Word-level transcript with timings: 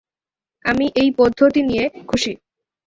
আমি 0.65 0.85
এই 0.95 1.09
পদ্ধতি 1.17 1.61
নিয়ে 1.61 1.85
খুশি। 2.07 2.31